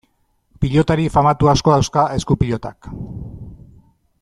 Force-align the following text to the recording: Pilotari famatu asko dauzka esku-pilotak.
Pilotari 0.63 1.05
famatu 1.17 1.51
asko 1.53 1.75
dauzka 1.75 2.07
esku-pilotak. 2.17 2.91